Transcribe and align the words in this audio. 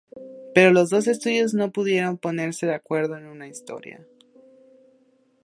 Pero 0.55 0.71
los 0.71 0.89
dos 0.89 1.05
estudios 1.05 1.53
no 1.53 1.71
pudieron 1.71 2.17
ponerse 2.17 2.65
de 2.65 2.73
acuerdo 2.73 3.17
en 3.17 3.27
una 3.27 3.47
historia. 3.47 4.03